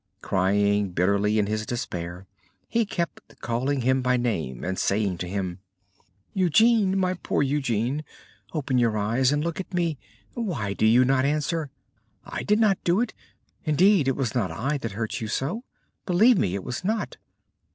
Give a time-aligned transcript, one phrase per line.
[0.23, 2.25] Crying bitterly in his despair,
[2.67, 5.59] he kept calling him by name and saying to him:
[6.33, 6.97] "Eugene!
[6.97, 8.03] my poor Eugene!
[8.51, 9.99] Open your eyes and look at me!
[10.33, 11.69] Why do you not answer?
[12.25, 13.13] I did not do it;
[13.63, 15.65] indeed it was not I that hurt you so!
[16.07, 17.17] believe me, it was not!